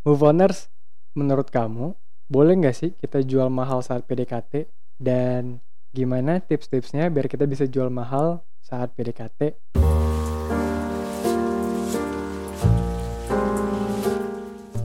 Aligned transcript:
Move 0.00 0.32
oners, 0.32 0.72
menurut 1.12 1.52
kamu 1.52 1.92
boleh 2.24 2.56
nggak 2.56 2.72
sih 2.72 2.96
kita 2.96 3.20
jual 3.20 3.52
mahal 3.52 3.84
saat 3.84 4.08
PDKT 4.08 4.64
dan 4.96 5.60
gimana 5.92 6.40
tips-tipsnya 6.40 7.12
biar 7.12 7.28
kita 7.28 7.44
bisa 7.44 7.68
jual 7.68 7.92
mahal 7.92 8.40
saat 8.64 8.96
PDKT? 8.96 9.60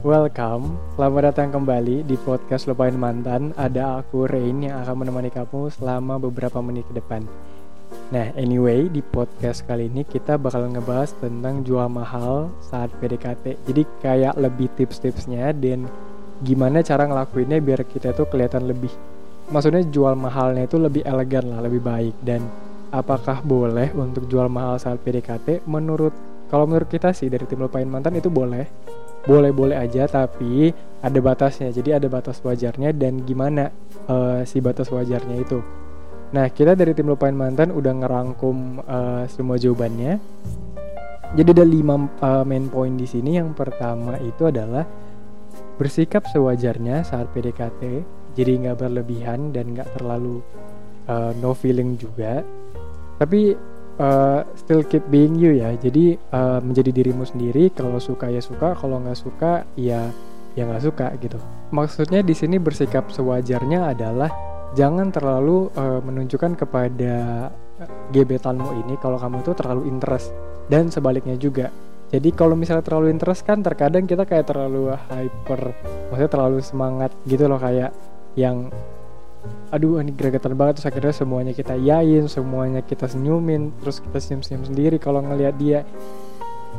Welcome, 0.04 0.76
selamat 1.00 1.32
datang 1.32 1.48
kembali 1.48 2.04
di 2.04 2.20
podcast 2.20 2.68
Lupain 2.68 2.92
Mantan. 2.92 3.56
Ada 3.56 4.04
aku 4.04 4.28
Rain 4.28 4.68
yang 4.68 4.84
akan 4.84 5.00
menemani 5.00 5.32
kamu 5.32 5.72
selama 5.72 6.20
beberapa 6.20 6.60
menit 6.60 6.84
ke 6.92 7.00
depan. 7.00 7.24
Nah, 8.06 8.30
anyway, 8.38 8.86
di 8.86 9.02
podcast 9.02 9.66
kali 9.66 9.90
ini 9.90 10.06
kita 10.06 10.38
bakal 10.38 10.70
ngebahas 10.70 11.10
tentang 11.18 11.66
jual 11.66 11.90
mahal 11.90 12.54
saat 12.62 12.94
PDKT. 13.02 13.66
Jadi 13.66 13.82
kayak 13.98 14.38
lebih 14.38 14.70
tips-tipsnya 14.78 15.50
dan 15.50 15.90
gimana 16.46 16.86
cara 16.86 17.10
ngelakuinnya 17.10 17.58
biar 17.58 17.82
kita 17.82 18.14
tuh 18.14 18.28
kelihatan 18.28 18.68
lebih 18.68 18.92
maksudnya 19.50 19.82
jual 19.88 20.14
mahalnya 20.18 20.66
itu 20.66 20.76
lebih 20.76 21.02
elegan 21.06 21.50
lah, 21.50 21.62
lebih 21.62 21.80
baik 21.82 22.14
dan 22.22 22.44
apakah 22.90 23.42
boleh 23.42 23.90
untuk 23.94 24.26
jual 24.30 24.46
mahal 24.50 24.78
saat 24.78 24.98
PDKT? 25.02 25.66
Menurut 25.66 26.14
kalau 26.46 26.66
menurut 26.66 26.86
kita 26.86 27.10
sih 27.10 27.26
dari 27.26 27.42
tim 27.46 27.62
lupain 27.62 27.86
mantan 27.86 28.14
itu 28.18 28.30
boleh. 28.30 28.66
Boleh-boleh 29.26 29.74
aja 29.74 30.06
tapi 30.06 30.70
ada 31.02 31.18
batasnya. 31.18 31.74
Jadi 31.74 31.90
ada 31.98 32.06
batas 32.06 32.38
wajarnya 32.46 32.94
dan 32.94 33.26
gimana 33.26 33.74
uh, 34.06 34.46
si 34.46 34.62
batas 34.62 34.86
wajarnya 34.94 35.42
itu. 35.42 35.58
Nah, 36.34 36.50
kita 36.50 36.74
dari 36.74 36.90
tim 36.90 37.06
lupain 37.06 37.34
mantan 37.34 37.70
udah 37.70 37.92
ngerangkum 38.02 38.82
uh, 38.82 39.24
semua 39.30 39.60
jawabannya. 39.60 40.18
Jadi 41.36 41.48
ada 41.54 41.66
lima 41.66 42.10
uh, 42.22 42.42
main 42.42 42.66
point 42.66 42.98
di 42.98 43.06
sini. 43.06 43.38
Yang 43.38 43.54
pertama 43.54 44.18
itu 44.18 44.50
adalah 44.50 44.82
bersikap 45.78 46.26
sewajarnya 46.26 47.06
saat 47.06 47.30
PDKT. 47.30 48.02
Jadi 48.34 48.52
nggak 48.66 48.78
berlebihan 48.82 49.54
dan 49.54 49.70
nggak 49.76 49.94
terlalu 49.94 50.42
uh, 51.06 51.30
no 51.38 51.54
feeling 51.54 51.94
juga. 51.94 52.42
Tapi 53.22 53.54
uh, 54.02 54.42
still 54.58 54.82
keep 54.82 55.06
being 55.06 55.38
you 55.38 55.54
ya. 55.54 55.78
Jadi 55.78 56.18
uh, 56.34 56.58
menjadi 56.58 56.90
dirimu 56.90 57.22
sendiri. 57.22 57.70
Kalau 57.70 58.02
suka 58.02 58.34
ya 58.34 58.42
suka, 58.42 58.74
kalau 58.74 58.98
nggak 58.98 59.18
suka 59.18 59.62
ya 59.78 60.10
ya 60.56 60.62
nggak 60.64 60.82
suka 60.82 61.06
gitu. 61.20 61.38
Maksudnya 61.70 62.24
di 62.24 62.34
sini 62.34 62.56
bersikap 62.58 63.12
sewajarnya 63.12 63.92
adalah 63.92 64.55
jangan 64.76 65.08
terlalu 65.08 65.72
uh, 65.72 66.04
menunjukkan 66.04 66.54
kepada 66.60 67.48
gebetanmu 68.12 68.84
ini 68.86 68.94
kalau 69.00 69.16
kamu 69.16 69.40
itu 69.42 69.52
terlalu 69.56 69.88
interest. 69.88 70.30
Dan 70.66 70.92
sebaliknya 70.92 71.34
juga. 71.38 71.72
Jadi 72.06 72.30
kalau 72.30 72.54
misalnya 72.54 72.86
terlalu 72.86 73.10
interest 73.10 73.42
kan 73.42 73.66
terkadang 73.66 74.06
kita 74.06 74.22
kayak 74.22 74.46
terlalu 74.46 74.94
hyper, 74.94 75.74
maksudnya 76.06 76.30
terlalu 76.30 76.58
semangat 76.62 77.10
gitu 77.26 77.50
loh 77.50 77.58
kayak 77.58 77.90
yang 78.38 78.70
aduh 79.74 79.98
ini 79.98 80.14
gregetan 80.14 80.54
banget. 80.54 80.78
Terus 80.78 80.88
akhirnya 80.94 81.14
semuanya 81.14 81.52
kita 81.54 81.74
yain 81.74 82.30
semuanya 82.30 82.82
kita 82.86 83.10
senyumin 83.10 83.74
terus 83.82 83.98
kita 83.98 84.18
senyum-senyum 84.22 84.64
sendiri 84.70 84.96
kalau 85.02 85.22
ngelihat 85.22 85.54
dia 85.58 85.78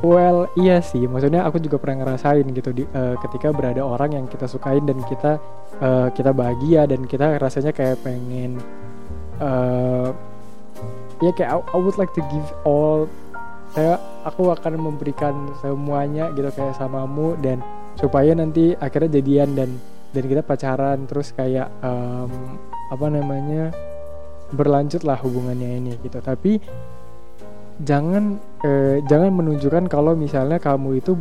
well 0.04 0.50
iya 0.58 0.82
sih. 0.84 1.06
Maksudnya 1.06 1.46
aku 1.48 1.62
juga 1.62 1.82
pernah 1.82 2.06
ngerasain 2.06 2.46
gitu 2.54 2.70
di, 2.74 2.84
uh, 2.94 3.16
ketika 3.24 3.54
berada 3.54 3.82
orang 3.82 4.14
yang 4.18 4.26
kita 4.30 4.46
sukain 4.46 4.86
dan 4.86 5.00
kita 5.06 5.42
uh, 5.82 6.08
kita 6.14 6.32
bahagia 6.34 6.86
dan 6.86 7.06
kita 7.06 7.38
rasanya 7.38 7.74
kayak 7.74 8.02
pengen 8.06 8.62
uh, 9.42 10.14
ya 11.22 11.32
kayak 11.34 11.66
I, 11.74 11.78
would 11.78 11.98
like 11.98 12.14
to 12.14 12.22
give 12.30 12.50
all 12.66 13.10
saya 13.74 14.00
aku 14.24 14.54
akan 14.54 14.80
memberikan 14.80 15.34
semuanya 15.60 16.32
gitu 16.34 16.50
kayak 16.56 16.78
samamu 16.78 17.36
dan 17.44 17.60
supaya 18.00 18.32
nanti 18.38 18.78
akhirnya 18.78 19.20
jadian 19.20 19.58
dan 19.58 19.70
dan 20.16 20.24
kita 20.24 20.42
pacaran 20.46 21.04
terus 21.10 21.36
kayak 21.36 21.68
um, 21.84 22.32
apa 22.94 23.06
namanya 23.12 23.76
berlanjut 24.56 25.04
lah 25.04 25.20
hubungannya 25.20 25.84
ini 25.84 25.94
gitu. 26.00 26.24
Tapi 26.24 26.64
jangan 27.82 28.42
eh, 28.66 29.04
jangan 29.06 29.32
menunjukkan 29.34 29.86
kalau 29.92 30.18
misalnya 30.18 30.58
kamu 30.58 31.02
itu 31.02 31.14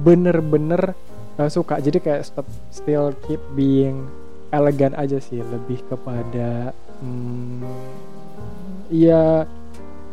bener-bener 0.00 0.94
uh, 1.38 1.50
suka. 1.50 1.78
Jadi 1.78 1.98
kayak 2.02 2.26
still 2.74 3.14
keep 3.24 3.40
being 3.54 4.10
elegan 4.50 4.92
aja 4.98 5.22
sih. 5.22 5.40
Lebih 5.40 5.86
kepada 5.88 6.74
hmm, 7.00 7.64
ya 8.90 9.46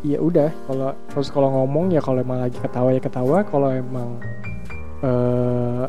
ya 0.06 0.18
udah. 0.22 0.54
Kalau 0.70 0.94
terus 1.12 1.28
kalau 1.34 1.50
ngomong 1.62 1.92
ya 1.92 2.00
kalau 2.00 2.22
emang 2.22 2.46
lagi 2.46 2.58
ketawa 2.62 2.94
ya 2.94 3.02
ketawa. 3.02 3.44
Kalau 3.44 3.70
emang 3.74 4.22
uh, 5.02 5.86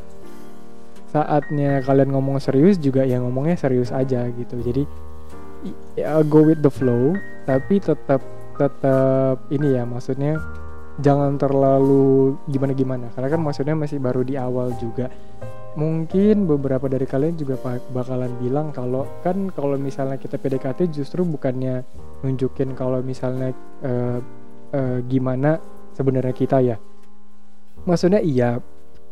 saatnya 1.13 1.81
kalian 1.87 2.13
ngomong 2.13 2.43
serius 2.43 2.77
juga 2.77 3.07
ya 3.07 3.23
ngomongnya 3.23 3.57
serius 3.57 3.93
aja 3.93 4.27
gitu. 4.33 4.57
Jadi 4.61 4.83
ya 5.97 6.21
go 6.25 6.43
with 6.43 6.65
the 6.65 6.73
flow. 6.73 7.15
Tapi 7.47 7.79
tetap 7.79 8.19
tetap 8.57 9.47
ini 9.53 9.77
ya 9.77 9.85
maksudnya 9.85 10.41
jangan 10.97 11.37
terlalu 11.37 12.41
gimana 12.49 12.73
gimana 12.73 13.07
karena 13.13 13.29
kan 13.29 13.41
maksudnya 13.45 13.77
masih 13.77 14.01
baru 14.01 14.25
di 14.25 14.35
awal 14.41 14.73
juga. 14.81 15.13
Mungkin 15.77 16.49
beberapa 16.49 16.89
dari 16.89 17.05
kalian 17.05 17.37
juga 17.37 17.61
bakalan 17.93 18.33
bilang 18.41 18.73
kalau 18.73 19.05
kan 19.21 19.53
kalau 19.53 19.77
misalnya 19.77 20.17
kita 20.17 20.41
PDKT 20.41 20.89
justru 20.89 21.21
bukannya 21.21 21.85
nunjukin 22.25 22.73
kalau 22.73 23.05
misalnya 23.05 23.53
uh, 23.85 24.17
uh, 24.73 24.99
gimana 25.05 25.61
sebenarnya 25.93 26.33
kita 26.33 26.65
ya. 26.65 26.81
Maksudnya 27.85 28.25
iya 28.25 28.57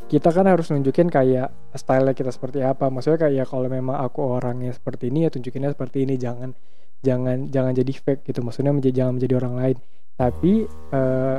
kita 0.09 0.33
kan 0.33 0.49
harus 0.49 0.73
nunjukin 0.73 1.13
kayak 1.13 1.53
style 1.77 2.09
kita 2.17 2.33
seperti 2.33 2.65
apa. 2.65 2.89
Maksudnya 2.89 3.29
kayak 3.29 3.45
kalau 3.45 3.69
memang 3.69 4.01
aku 4.01 4.25
orangnya 4.25 4.73
seperti 4.73 5.13
ini 5.13 5.29
ya 5.29 5.31
tunjukinnya 5.37 5.77
seperti 5.77 6.09
ini. 6.09 6.17
Jangan 6.17 6.57
jangan 7.05 7.53
jangan 7.53 7.77
jadi 7.77 7.93
fake 7.93 8.33
gitu. 8.33 8.41
Maksudnya 8.41 8.73
menjadi 8.73 9.05
jangan 9.05 9.21
menjadi 9.21 9.35
orang 9.37 9.55
lain. 9.61 9.77
Tapi 10.17 10.53
uh, 10.97 11.39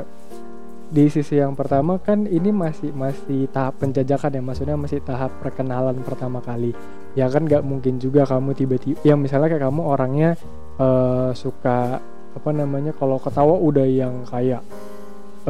di 0.86 1.10
sisi 1.10 1.34
yang 1.34 1.58
pertama 1.58 1.98
kan 1.98 2.30
ini 2.30 2.54
masih 2.54 2.94
masih 2.94 3.50
tahap 3.50 3.82
penjajakan 3.82 4.38
ya. 4.38 4.42
Maksudnya 4.42 4.76
masih 4.78 5.02
tahap 5.02 5.34
perkenalan 5.42 5.98
pertama 6.06 6.38
kali. 6.38 6.70
Ya 7.18 7.26
kan 7.26 7.50
nggak 7.50 7.66
mungkin 7.66 7.98
juga 7.98 8.22
kamu 8.22 8.54
tiba-tiba 8.54 8.98
ya 9.02 9.18
misalnya 9.18 9.50
kayak 9.50 9.64
kamu 9.66 9.82
orangnya 9.82 10.30
uh, 10.78 11.34
suka 11.34 11.98
apa 12.36 12.50
namanya 12.52 12.92
kalau 12.92 13.16
ketawa 13.16 13.56
udah 13.56 13.88
yang 13.88 14.22
kayak 14.28 14.62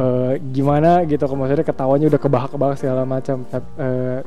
uh, 0.01 0.33
gimana 0.55 1.05
gitu. 1.05 1.29
Maksudnya 1.29 1.67
ketawanya 1.67 2.09
udah 2.09 2.21
kebahak-kebahak 2.21 2.75
segala 2.81 3.05
macam. 3.05 3.45
Uh, 3.77 4.25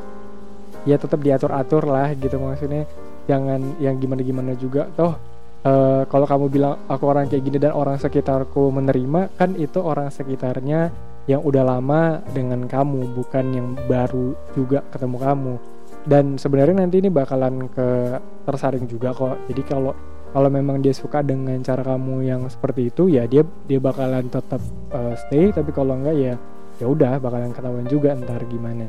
ya 0.89 0.97
tetap 0.97 1.21
diatur-atur 1.21 1.85
lah 1.89 2.13
gitu. 2.15 2.37
Maksudnya 2.39 2.87
jangan 3.27 3.81
yang 3.83 3.97
gimana-gimana 3.99 4.55
juga. 4.55 4.87
Toh 4.95 5.17
uh, 5.65 6.03
kalau 6.09 6.27
kamu 6.29 6.47
bilang 6.49 6.75
aku 6.89 7.05
orang 7.09 7.29
kayak 7.29 7.45
gini 7.45 7.59
dan 7.61 7.73
orang 7.77 7.97
sekitarku 8.01 8.73
menerima 8.73 9.33
kan 9.37 9.57
itu 9.57 9.81
orang 9.81 10.09
sekitarnya 10.09 10.93
yang 11.29 11.45
udah 11.45 11.63
lama 11.63 12.25
dengan 12.33 12.65
kamu 12.65 13.13
bukan 13.15 13.45
yang 13.53 13.69
baru 13.87 14.35
juga 14.57 14.83
ketemu 14.91 15.17
kamu. 15.21 15.55
Dan 16.01 16.41
sebenarnya 16.41 16.81
nanti 16.81 16.97
ini 17.05 17.13
bakalan 17.13 17.69
ke 17.69 18.17
tersaring 18.49 18.89
juga 18.89 19.13
kok. 19.13 19.37
Jadi 19.53 19.63
kalau 19.69 19.93
kalau 20.31 20.49
memang 20.49 20.81
dia 20.81 20.95
suka 20.95 21.21
dengan 21.21 21.59
cara 21.61 21.83
kamu 21.85 22.25
yang 22.25 22.47
seperti 22.49 22.89
itu 22.89 23.11
ya 23.11 23.27
dia 23.27 23.45
dia 23.69 23.79
bakalan 23.79 24.27
tetap 24.33 24.63
uh, 24.91 25.15
stay. 25.29 25.53
Tapi 25.53 25.71
kalau 25.77 26.01
enggak 26.01 26.17
ya 26.17 26.35
ya 26.81 26.87
udah 26.89 27.21
bakalan 27.21 27.53
ketahuan 27.53 27.87
juga 27.87 28.17
ntar 28.17 28.41
gimana. 28.49 28.89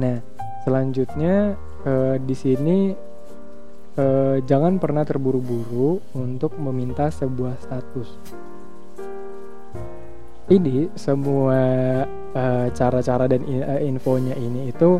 Nah 0.00 0.24
selanjutnya 0.64 1.54
uh, 1.84 2.16
di 2.16 2.34
sini 2.34 2.78
uh, 3.98 4.36
jangan 4.44 4.78
pernah 4.78 5.02
terburu-buru 5.02 6.02
untuk 6.14 6.54
meminta 6.60 7.08
sebuah 7.10 7.58
status. 7.58 8.08
Ini 10.50 10.90
semua 10.98 11.58
cara-cara 12.74 13.24
uh, 13.26 13.30
dan 13.30 13.42
uh, 13.46 13.80
infonya 13.82 14.34
ini 14.34 14.70
itu 14.74 14.98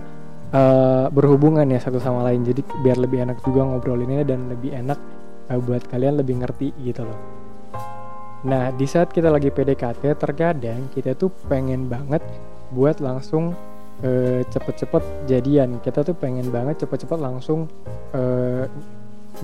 uh, 0.55 1.07
berhubungan 1.11 1.67
ya 1.67 1.83
satu 1.83 1.99
sama 1.99 2.23
lain. 2.27 2.47
Jadi 2.47 2.63
biar 2.83 2.99
lebih 2.99 3.27
enak 3.27 3.43
juga 3.43 3.67
ngobrolinnya 3.67 4.23
dan 4.23 4.47
lebih 4.47 4.71
enak 4.75 4.99
uh, 5.51 5.59
buat 5.59 5.87
kalian 5.91 6.23
lebih 6.23 6.43
ngerti 6.43 6.71
gitu 6.87 7.03
loh. 7.03 7.19
Nah 8.47 8.73
di 8.73 8.87
saat 8.89 9.13
kita 9.13 9.29
lagi 9.29 9.53
PDKT 9.53 10.17
terkadang 10.17 10.89
kita 10.95 11.19
tuh 11.19 11.29
pengen 11.51 11.91
banget 11.91 12.23
buat 12.71 13.03
langsung 13.03 13.53
uh, 14.05 14.41
cepet-cepet 14.49 15.03
jadian. 15.29 15.79
Kita 15.81 16.05
tuh 16.05 16.17
pengen 16.17 16.49
banget 16.49 16.85
cepet-cepet 16.85 17.19
langsung 17.21 17.69
uh, 18.17 18.65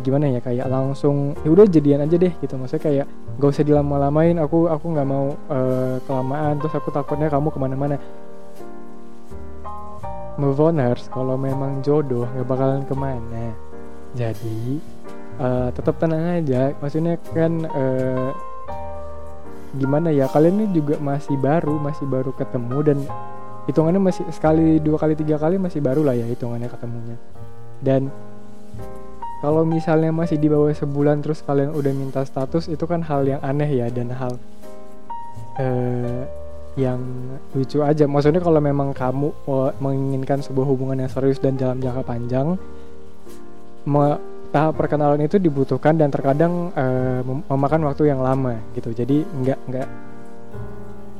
gimana 0.02 0.28
ya 0.28 0.40
kayak 0.42 0.66
langsung 0.68 1.32
ya 1.40 1.48
udah 1.48 1.64
jadian 1.68 2.04
aja 2.04 2.16
deh 2.18 2.32
gitu. 2.42 2.54
Maksudnya 2.58 2.82
kayak 2.82 3.06
gak 3.40 3.50
usah 3.52 3.64
dilama-lamain 3.64 4.36
aku 4.40 4.68
aku 4.68 4.86
nggak 4.92 5.08
mau 5.08 5.32
uh, 5.48 5.96
kelamaan 6.04 6.60
terus 6.60 6.74
aku 6.76 6.88
takutnya 6.92 7.32
kamu 7.32 7.48
ke 7.52 7.58
mana-mana. 7.60 7.96
Move 10.36 10.60
oners 10.60 11.08
kalau 11.08 11.40
memang 11.40 11.80
jodoh 11.80 12.28
nggak 12.36 12.48
bakalan 12.48 12.82
ke 12.84 12.92
mana. 12.92 13.56
Jadi 14.12 14.80
uh, 15.40 15.68
tetap 15.72 15.96
tenang 15.96 16.44
aja. 16.44 16.76
Maksudnya 16.76 17.16
kan 17.32 17.64
uh, 17.64 18.30
gimana 19.76 20.08
ya 20.08 20.24
kalian 20.32 20.64
ini 20.64 20.66
juga 20.72 20.96
masih 21.00 21.36
baru 21.36 21.76
masih 21.76 22.08
baru 22.08 22.32
ketemu 22.32 22.78
dan 22.84 22.98
hitungannya 23.66 24.00
masih 24.02 24.24
sekali 24.30 24.78
dua 24.78 24.96
kali 24.98 25.18
tiga 25.18 25.36
kali 25.36 25.58
masih 25.58 25.82
baru 25.82 26.06
lah 26.06 26.14
ya 26.14 26.26
hitungannya 26.26 26.70
ketemunya. 26.70 27.16
Dan 27.82 28.08
kalau 29.44 29.68
misalnya 29.68 30.10
masih 30.10 30.40
di 30.40 30.48
bawah 30.48 30.72
sebulan 30.72 31.20
terus 31.20 31.44
kalian 31.44 31.76
udah 31.76 31.92
minta 31.92 32.24
status 32.24 32.72
itu 32.72 32.82
kan 32.88 33.04
hal 33.04 33.26
yang 33.28 33.42
aneh 33.44 33.68
ya 33.68 33.86
dan 33.92 34.08
hal 34.14 34.34
uh, 35.60 36.22
yang 36.76 37.00
lucu 37.52 37.84
aja. 37.84 38.08
Maksudnya 38.08 38.40
kalau 38.40 38.60
memang 38.64 38.96
kamu 38.96 39.28
uh, 39.44 39.70
menginginkan 39.82 40.40
sebuah 40.40 40.66
hubungan 40.66 41.04
yang 41.04 41.10
serius 41.12 41.36
dan 41.36 41.60
dalam 41.60 41.82
jangka 41.82 42.02
panjang 42.04 42.56
tahap 44.56 44.72
perkenalan 44.80 45.20
itu 45.20 45.36
dibutuhkan 45.36 46.00
dan 46.00 46.08
terkadang 46.08 46.72
uh, 46.72 47.20
memakan 47.52 47.92
waktu 47.92 48.08
yang 48.08 48.24
lama 48.24 48.56
gitu. 48.72 48.88
Jadi 48.96 49.20
nggak 49.20 49.58
nggak 49.68 49.88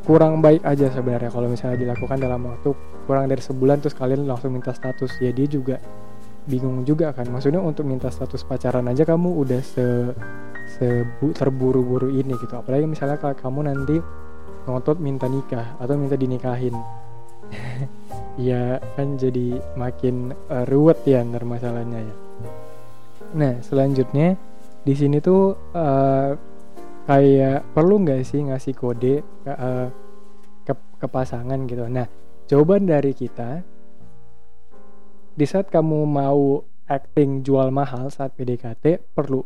kurang 0.07 0.39
baik 0.39 0.63
aja 0.63 0.87
sebenarnya 0.95 1.35
kalau 1.35 1.51
misalnya 1.51 1.83
dilakukan 1.83 2.23
dalam 2.23 2.47
waktu 2.47 2.71
kurang 3.11 3.27
dari 3.27 3.43
sebulan 3.43 3.83
terus 3.83 3.99
kalian 3.99 4.23
langsung 4.23 4.55
minta 4.55 4.71
status. 4.71 5.19
Ya 5.19 5.35
dia 5.35 5.51
juga 5.51 5.83
bingung 6.47 6.87
juga 6.87 7.11
kan. 7.11 7.27
Maksudnya 7.27 7.59
untuk 7.59 7.83
minta 7.83 8.07
status 8.07 8.47
pacaran 8.47 8.87
aja 8.87 9.03
kamu 9.03 9.35
udah 9.35 9.61
se, 9.67 10.15
se 10.79 11.03
terburu-buru 11.35 12.15
ini 12.15 12.39
gitu. 12.39 12.55
Apalagi 12.55 12.87
misalnya 12.87 13.19
kalau 13.19 13.35
kamu 13.35 13.61
nanti 13.67 13.99
ngotot 14.71 15.03
minta 15.03 15.27
nikah 15.27 15.75
atau 15.83 15.99
minta 15.99 16.15
dinikahin. 16.15 16.75
Ya 18.37 18.85
kan 19.01 19.17
jadi 19.17 19.65
makin 19.81 20.37
uh, 20.53 20.69
ruwet 20.69 21.01
ya 21.09 21.25
ntar 21.25 21.49
masalahnya 21.49 22.05
ya. 22.05 22.15
Nah 23.33 23.65
selanjutnya 23.65 24.37
di 24.85 24.93
sini 24.93 25.25
tuh 25.25 25.57
uh, 25.73 26.37
kayak 27.07 27.71
perlu 27.71 28.03
nggak 28.03 28.27
sih 28.27 28.43
ngasih 28.43 28.75
kode 28.75 29.23
uh, 29.47 29.89
ke, 30.67 30.75
ke 30.75 31.07
pasangan 31.07 31.63
gitu? 31.71 31.87
Nah 31.87 32.07
jawaban 32.51 32.87
dari 32.87 33.15
kita 33.15 33.63
di 35.37 35.45
saat 35.45 35.69
kamu 35.69 36.09
mau 36.09 36.65
acting 36.87 37.43
jual 37.43 37.69
mahal 37.69 38.09
saat 38.09 38.33
PDKT 38.39 39.13
perlu 39.13 39.43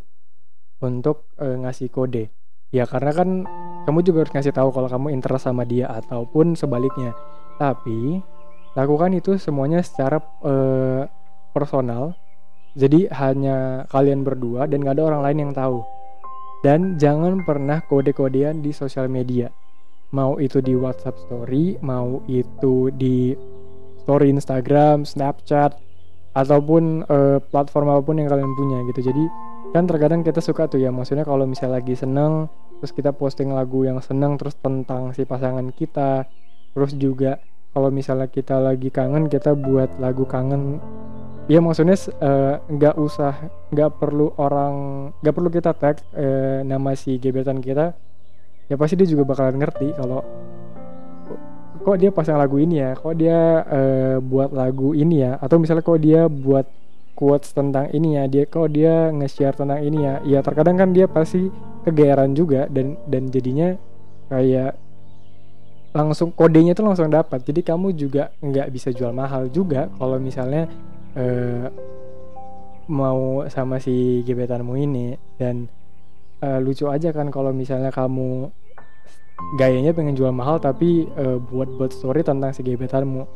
untuk 0.85 1.33
e, 1.35 1.57
ngasih 1.59 1.91
kode. 1.91 2.31
Ya 2.71 2.87
karena 2.87 3.11
kan 3.11 3.29
kamu 3.89 4.07
juga 4.07 4.23
harus 4.23 4.33
ngasih 4.33 4.55
tahu 4.55 4.71
kalau 4.71 4.87
kamu 4.87 5.11
interest 5.11 5.51
sama 5.51 5.67
dia 5.67 5.91
ataupun 5.91 6.55
sebaliknya. 6.55 7.17
Tapi 7.59 8.23
lakukan 8.79 9.19
itu 9.19 9.35
semuanya 9.41 9.83
secara 9.83 10.23
e, 10.47 10.55
personal. 11.51 12.15
Jadi 12.79 13.11
hanya 13.11 13.83
kalian 13.91 14.23
berdua 14.23 14.71
dan 14.71 14.87
gak 14.87 14.95
ada 14.95 15.11
orang 15.11 15.27
lain 15.27 15.39
yang 15.43 15.53
tahu 15.59 15.83
dan 16.61 17.01
jangan 17.01 17.41
pernah 17.45 17.81
kode-kodean 17.85 18.61
di 18.61 18.71
sosial 18.71 19.09
media 19.09 19.49
mau 20.11 20.43
itu 20.43 20.59
di 20.59 20.75
WhatsApp 20.75 21.23
story 21.23 21.79
mau 21.87 22.19
itu 22.27 22.91
di 22.95 23.33
story 24.03 24.33
Instagram, 24.35 25.07
Snapchat, 25.07 25.79
ataupun 26.35 27.07
uh, 27.07 27.39
platform 27.39 27.95
apa 27.95 28.03
pun 28.03 28.17
yang 28.19 28.27
kalian 28.27 28.53
punya 28.59 28.79
gitu. 28.91 29.13
Jadi 29.13 29.25
kan 29.71 29.87
terkadang 29.87 30.27
kita 30.27 30.43
suka 30.43 30.67
tuh 30.67 30.83
ya, 30.83 30.91
maksudnya 30.91 31.23
kalau 31.23 31.47
misalnya 31.47 31.79
lagi 31.79 31.95
seneng, 31.95 32.51
terus 32.83 32.91
kita 32.91 33.15
posting 33.15 33.55
lagu 33.55 33.87
yang 33.87 34.03
seneng 34.03 34.35
terus 34.35 34.59
tentang 34.59 35.15
si 35.15 35.23
pasangan 35.23 35.71
kita, 35.71 36.27
terus 36.75 36.91
juga 36.99 37.39
kalau 37.71 37.89
misalnya 37.89 38.27
kita 38.27 38.59
lagi 38.59 38.91
kangen 38.91 39.31
kita 39.31 39.55
buat 39.55 39.99
lagu 40.03 40.27
kangen. 40.27 40.83
Ya 41.51 41.59
maksudnya 41.59 41.99
eh, 41.99 42.55
nggak 42.63 42.95
uh, 42.95 43.07
usah 43.11 43.51
nggak 43.75 43.99
perlu 43.99 44.31
orang 44.39 44.75
nggak 45.19 45.35
perlu 45.35 45.51
kita 45.51 45.75
tag 45.75 45.99
uh, 46.15 46.63
nama 46.63 46.95
si 46.95 47.19
gebetan 47.19 47.59
kita 47.59 47.91
ya 48.71 48.79
pasti 48.79 48.95
dia 48.95 49.11
juga 49.11 49.27
bakalan 49.27 49.59
ngerti 49.59 49.99
kalau 49.99 50.23
kok 51.83 51.97
dia 51.99 52.15
pasang 52.15 52.39
lagu 52.39 52.55
ini 52.63 52.79
ya 52.79 52.95
kok 52.95 53.19
dia 53.19 53.67
uh, 53.67 54.17
buat 54.23 54.55
lagu 54.55 54.95
ini 54.95 55.27
ya 55.27 55.43
atau 55.43 55.59
misalnya 55.59 55.83
kok 55.83 55.99
dia 55.99 56.31
buat 56.31 56.71
quotes 57.21 57.53
tentang 57.53 57.93
ini 57.93 58.17
ya 58.17 58.25
dia 58.25 58.49
kok 58.49 58.73
dia 58.73 59.13
nge-share 59.13 59.53
tentang 59.53 59.85
ini 59.85 60.09
ya. 60.09 60.15
Ya 60.25 60.41
terkadang 60.41 60.81
kan 60.81 60.97
dia 60.97 61.05
pasti 61.05 61.53
kegeeran 61.85 62.33
juga 62.33 62.65
dan 62.73 62.97
dan 63.05 63.29
jadinya 63.29 63.77
kayak 64.33 64.80
langsung 65.91 66.31
kodenya 66.31 66.73
tuh 66.75 66.87
langsung 66.87 67.11
dapat. 67.11 67.43
Jadi 67.43 67.67
kamu 67.67 67.95
juga 67.99 68.31
nggak 68.39 68.69
bisa 68.71 68.95
jual 68.95 69.11
mahal 69.11 69.51
juga 69.51 69.91
kalau 69.99 70.23
misalnya 70.23 70.71
uh, 71.19 71.67
mau 72.91 73.47
sama 73.51 73.83
si 73.83 74.23
gebetanmu 74.23 74.75
ini. 74.79 75.19
Dan 75.35 75.67
uh, 76.43 76.59
lucu 76.63 76.87
aja 76.87 77.11
kan 77.11 77.31
kalau 77.35 77.51
misalnya 77.51 77.91
kamu 77.91 78.51
gayanya 79.57 79.97
pengen 79.97 80.15
jual 80.15 80.31
mahal 80.31 80.61
tapi 80.61 81.09
uh, 81.17 81.41
buat 81.41 81.69
buat 81.75 81.91
story 81.91 82.23
tentang 82.23 82.55
si 82.55 82.63
gebetanmu. 82.63 83.27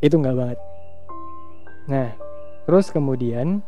Itu 0.00 0.16
nggak 0.16 0.36
banget. 0.36 0.58
Nah 1.88 2.08
terus 2.64 2.92
kemudian 2.92 3.64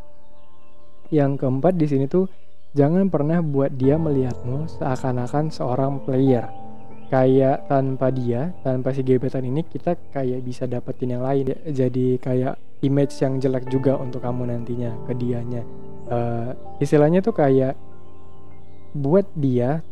yang 1.10 1.34
keempat 1.34 1.74
di 1.74 1.88
sini 1.88 2.04
tuh 2.06 2.30
jangan 2.76 3.10
pernah 3.10 3.42
buat 3.42 3.74
dia 3.74 3.98
melihatmu 3.98 4.70
seakan-akan 4.78 5.50
seorang 5.50 5.98
player 6.06 6.59
kayak 7.10 7.66
tanpa 7.66 8.14
dia 8.14 8.54
tanpa 8.62 8.94
si 8.94 9.02
gebetan 9.02 9.42
ini 9.42 9.66
kita 9.66 9.98
kayak 10.14 10.46
bisa 10.46 10.64
dapetin 10.70 11.18
yang 11.18 11.26
lain. 11.26 11.52
Jadi 11.66 12.22
kayak 12.22 12.56
image 12.86 13.18
yang 13.20 13.42
jelek 13.42 13.66
juga 13.68 13.98
untuk 13.98 14.22
kamu 14.22 14.48
nantinya 14.48 14.94
ke 15.10 15.12
dianya. 15.18 15.66
Uh, 16.10 16.54
istilahnya 16.82 17.22
tuh 17.22 17.34
kayak 17.34 17.74
buat 18.94 19.26
dia 19.38 19.82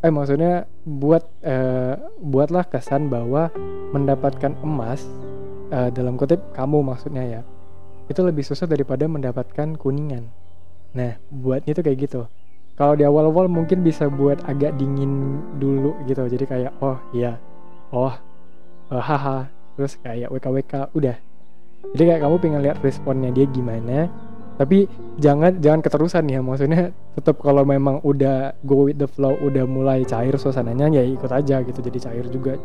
eh 0.00 0.08
maksudnya 0.08 0.64
buat 0.88 1.28
eh, 1.44 1.92
buatlah 2.24 2.64
kesan 2.72 3.12
bahwa 3.12 3.52
mendapatkan 3.92 4.56
emas 4.64 5.04
eh, 5.68 5.92
dalam 5.92 6.16
kutip 6.16 6.40
kamu 6.56 6.80
maksudnya 6.80 7.24
ya 7.24 7.40
itu 8.08 8.20
lebih 8.24 8.42
susah 8.42 8.66
daripada 8.66 9.06
mendapatkan 9.06 9.76
kuningan. 9.76 10.26
Nah 10.96 11.20
buatnya 11.30 11.76
tuh 11.76 11.84
kayak 11.84 11.98
gitu 12.08 12.20
kalau 12.80 12.96
di 12.96 13.04
awal-awal 13.04 13.44
mungkin 13.44 13.84
bisa 13.84 14.08
buat 14.08 14.40
agak 14.48 14.80
dingin 14.80 15.36
dulu 15.60 16.00
gitu. 16.08 16.24
Jadi 16.24 16.48
kayak 16.48 16.72
oh 16.80 16.96
iya 17.12 17.36
oh 17.92 18.08
uh, 18.88 19.02
haha. 19.04 19.52
Terus 19.76 20.00
kayak 20.00 20.32
WKWK 20.32 20.88
udah. 20.96 21.12
Jadi 21.92 22.02
kayak 22.08 22.20
kamu 22.24 22.36
pengen 22.40 22.60
lihat 22.64 22.80
responnya 22.80 23.28
dia 23.36 23.44
gimana. 23.52 24.08
Tapi 24.56 24.88
jangan 25.20 25.60
jangan 25.60 25.84
keterusan 25.84 26.24
ya. 26.32 26.40
Maksudnya 26.40 26.96
tetap 27.20 27.44
kalau 27.44 27.68
memang 27.68 28.00
udah 28.00 28.56
go 28.64 28.88
with 28.88 28.96
the 28.96 29.04
flow 29.04 29.36
udah 29.44 29.68
mulai 29.68 30.00
cair 30.08 30.32
suasananya 30.40 30.88
ya 30.88 31.04
ikut 31.04 31.28
aja 31.28 31.60
gitu. 31.60 31.84
Jadi 31.84 31.98
cair 32.00 32.24
juga. 32.32 32.56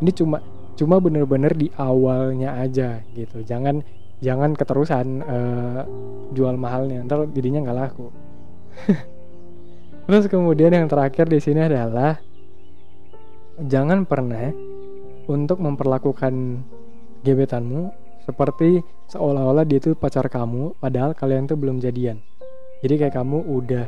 Ini 0.00 0.10
cuma 0.16 0.40
cuma 0.80 0.96
bener-bener 0.96 1.52
di 1.52 1.68
awalnya 1.76 2.56
aja 2.56 3.04
gitu. 3.12 3.44
Jangan 3.44 3.84
jangan 4.24 4.56
keterusan 4.56 5.20
uh, 5.28 5.80
jual 6.32 6.56
mahalnya. 6.56 7.04
Ntar 7.04 7.28
jadinya 7.36 7.68
nggak 7.68 7.76
laku 7.76 8.08
terus 10.08 10.24
kemudian 10.24 10.72
yang 10.72 10.88
terakhir 10.88 11.28
di 11.28 11.36
sini 11.36 11.68
adalah 11.68 12.16
jangan 13.60 14.08
pernah 14.08 14.48
untuk 15.28 15.60
memperlakukan 15.60 16.64
gebetanmu 17.20 17.92
seperti 18.24 18.80
seolah-olah 19.12 19.68
dia 19.68 19.80
itu 19.80 19.92
pacar 19.92 20.28
kamu 20.32 20.80
padahal 20.80 21.12
kalian 21.12 21.44
tuh 21.44 21.60
belum 21.60 21.80
jadian. 21.80 22.20
Jadi 22.80 22.94
kayak 23.04 23.14
kamu 23.20 23.40
udah 23.44 23.84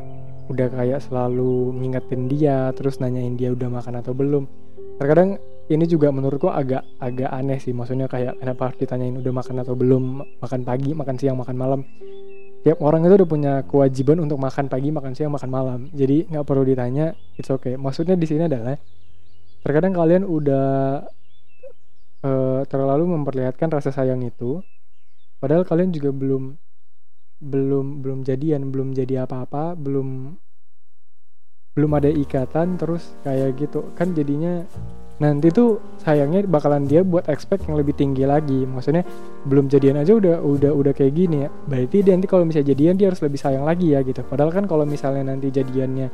udah 0.50 0.68
kayak 0.68 1.00
selalu 1.04 1.76
ngingetin 1.78 2.26
dia 2.26 2.68
terus 2.76 2.98
nanyain 2.98 3.36
dia 3.36 3.52
udah 3.56 3.68
makan 3.72 4.00
atau 4.00 4.12
belum. 4.12 4.44
Terkadang 5.00 5.40
ini 5.70 5.84
juga 5.86 6.10
menurutku 6.10 6.50
agak 6.50 6.82
agak 6.98 7.30
aneh 7.30 7.62
sih 7.62 7.70
maksudnya 7.70 8.10
kayak 8.10 8.36
kenapa 8.42 8.68
harus 8.68 8.78
ditanyain 8.82 9.14
udah 9.14 9.32
makan 9.32 9.56
atau 9.62 9.74
belum 9.78 10.02
makan 10.42 10.60
pagi 10.66 10.90
makan 10.98 11.14
siang 11.14 11.38
makan 11.38 11.56
malam 11.56 11.80
tiap 12.60 12.78
orang 12.84 13.08
itu 13.08 13.14
udah 13.16 13.28
punya 13.28 13.52
kewajiban 13.64 14.20
untuk 14.20 14.36
makan 14.36 14.68
pagi 14.68 14.92
makan 14.92 15.12
siang 15.16 15.32
makan 15.32 15.50
malam. 15.50 15.80
Jadi 15.96 16.28
nggak 16.28 16.44
perlu 16.44 16.62
ditanya 16.64 17.16
it's 17.40 17.48
okay. 17.48 17.80
Maksudnya 17.80 18.16
di 18.16 18.26
sini 18.28 18.44
adalah 18.46 18.76
terkadang 19.64 19.96
kalian 19.96 20.24
udah 20.28 20.68
uh, 22.24 22.60
terlalu 22.68 23.04
memperlihatkan 23.16 23.68
rasa 23.72 23.92
sayang 23.92 24.24
itu 24.24 24.60
padahal 25.40 25.64
kalian 25.64 25.92
juga 25.92 26.12
belum 26.12 26.56
belum 27.40 28.04
belum 28.04 28.18
jadian 28.28 28.68
belum 28.68 28.92
jadi 28.92 29.24
apa-apa 29.24 29.72
belum 29.72 30.36
belum 31.72 31.90
ada 31.96 32.10
ikatan 32.12 32.76
terus 32.76 33.14
kayak 33.24 33.56
gitu. 33.56 33.88
Kan 33.96 34.12
jadinya 34.12 34.68
nanti 35.20 35.52
tuh 35.52 36.00
sayangnya 36.00 36.48
bakalan 36.48 36.88
dia 36.88 37.04
buat 37.04 37.28
expect 37.28 37.68
yang 37.68 37.76
lebih 37.76 37.92
tinggi 37.92 38.24
lagi. 38.24 38.64
Maksudnya 38.64 39.04
belum 39.44 39.68
jadian 39.68 40.00
aja 40.00 40.16
udah 40.16 40.40
udah 40.40 40.72
udah 40.72 40.92
kayak 40.96 41.12
gini 41.12 41.44
ya. 41.44 41.48
Berarti 41.52 42.00
dia 42.00 42.12
nanti 42.16 42.28
kalau 42.28 42.48
misalnya 42.48 42.72
jadian 42.72 42.96
dia 42.96 43.12
harus 43.12 43.20
lebih 43.20 43.36
sayang 43.36 43.64
lagi 43.68 43.92
ya 43.92 44.00
gitu. 44.00 44.24
Padahal 44.24 44.50
kan 44.50 44.64
kalau 44.64 44.88
misalnya 44.88 45.28
nanti 45.28 45.52
jadiannya 45.52 46.08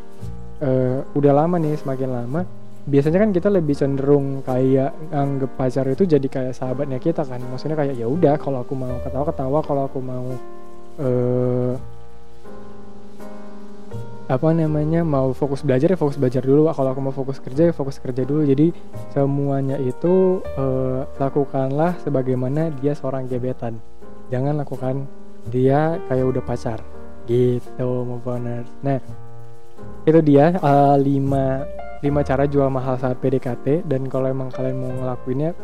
uh, 0.60 1.00
udah 1.14 1.32
lama 1.32 1.56
nih 1.62 1.78
semakin 1.78 2.10
lama 2.10 2.42
biasanya 2.86 3.18
kan 3.18 3.30
kita 3.34 3.50
lebih 3.50 3.74
cenderung 3.74 4.46
kayak 4.46 4.94
anggap 5.10 5.58
pacar 5.58 5.82
itu 5.90 6.06
jadi 6.06 6.26
kayak 6.26 6.54
sahabatnya 6.54 6.98
kita 7.02 7.26
kan. 7.26 7.42
Maksudnya 7.42 7.74
kayak 7.78 7.94
ya 7.98 8.06
udah 8.06 8.34
kalau 8.38 8.62
aku 8.62 8.74
mau 8.78 8.94
ketawa 9.02 9.24
ketawa. 9.26 9.58
Kalau 9.62 9.82
aku 9.90 9.98
mau 10.02 10.26
uh, 11.02 11.74
apa 14.26 14.50
namanya 14.50 15.06
mau 15.06 15.30
fokus 15.30 15.62
belajar 15.62 15.94
ya 15.94 15.98
fokus 15.98 16.18
belajar 16.18 16.42
dulu. 16.42 16.66
Kalau 16.74 16.90
aku 16.90 17.00
mau 17.02 17.14
fokus 17.14 17.38
kerja 17.38 17.70
ya 17.70 17.74
fokus 17.74 18.02
kerja 18.02 18.26
dulu. 18.26 18.42
Jadi 18.42 18.74
semuanya 19.14 19.78
itu 19.78 20.42
uh, 20.58 21.06
lakukanlah 21.22 21.94
sebagaimana 22.02 22.74
dia 22.82 22.92
seorang 22.98 23.30
gebetan. 23.30 23.78
Jangan 24.34 24.58
lakukan 24.58 25.06
dia 25.50 26.02
kayak 26.10 26.26
udah 26.26 26.42
pacar. 26.42 26.82
Gitu 27.26 27.86
moveoners 28.06 28.70
nah 28.86 29.02
itu 30.06 30.22
dia 30.22 30.54
uh, 30.62 30.94
lima 30.94 31.66
lima 31.98 32.22
cara 32.22 32.46
jual 32.46 32.70
mahal 32.70 32.94
saat 33.02 33.18
PDKT 33.18 33.82
dan 33.90 34.06
kalau 34.06 34.30
emang 34.30 34.54
kalian 34.54 34.78
mau 34.78 34.92
ngelakuinnya 34.94 35.54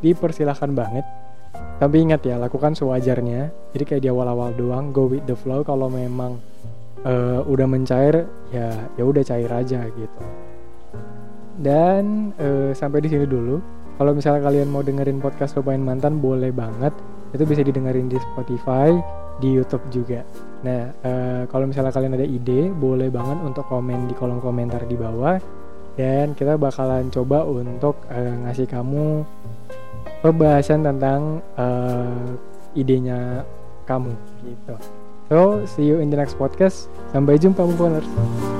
dipersilahkan 0.00 0.72
banget. 0.72 1.04
Tapi 1.80 1.96
ingat 2.00 2.24
ya 2.24 2.40
lakukan 2.40 2.72
sewajarnya. 2.72 3.52
Jadi 3.74 3.84
kayak 3.84 4.02
di 4.04 4.08
awal-awal 4.08 4.54
doang 4.54 4.94
go 4.94 5.10
with 5.10 5.26
the 5.26 5.36
flow. 5.36 5.60
Kalau 5.66 5.90
memang 5.90 6.38
uh, 7.04 7.40
udah 7.46 7.66
mencair 7.68 8.26
ya 8.50 8.68
ya 8.96 9.04
udah 9.04 9.22
cair 9.22 9.50
aja 9.52 9.86
gitu 9.86 10.22
dan 11.62 12.34
uh, 12.40 12.74
sampai 12.74 13.04
di 13.04 13.08
sini 13.12 13.24
dulu 13.28 13.62
kalau 13.94 14.10
misalnya 14.10 14.42
kalian 14.42 14.68
mau 14.74 14.82
dengerin 14.82 15.22
podcast 15.22 15.54
lupain 15.54 15.78
mantan 15.78 16.18
boleh 16.18 16.50
banget 16.50 16.90
itu 17.30 17.46
bisa 17.46 17.62
didengerin 17.62 18.10
di 18.10 18.18
Spotify 18.18 18.94
di 19.42 19.50
YouTube 19.50 19.82
juga. 19.90 20.22
Nah, 20.62 20.94
uh, 21.02 21.42
kalau 21.50 21.66
misalnya 21.66 21.90
kalian 21.90 22.14
ada 22.14 22.26
ide, 22.26 22.70
boleh 22.70 23.10
banget 23.10 23.38
untuk 23.42 23.66
komen 23.66 24.06
di 24.06 24.14
kolom 24.14 24.38
komentar 24.38 24.86
di 24.86 24.94
bawah, 24.94 25.38
dan 25.98 26.38
kita 26.38 26.54
bakalan 26.54 27.10
coba 27.10 27.42
untuk 27.42 27.98
uh, 28.10 28.34
ngasih 28.46 28.70
kamu 28.70 29.26
pembahasan 30.22 30.86
tentang 30.86 31.42
uh, 31.58 32.78
idenya 32.78 33.42
kamu 33.84 34.14
gitu. 34.46 34.74
So, 35.28 35.64
see 35.66 35.84
you 35.84 35.98
in 36.00 36.10
the 36.10 36.16
next 36.16 36.36
podcast. 36.36 36.86
Sampai 37.12 37.40
jumpa, 37.40 37.64
Mooners. 37.64 38.53